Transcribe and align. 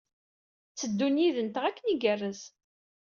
Tteddun 0.71 1.21
yid-nteɣ 1.23 1.63
akken 1.65 1.91
igerrez. 1.93 2.41